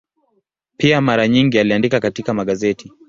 [0.77, 2.91] Pia mara nyingi aliandika katika magazeti.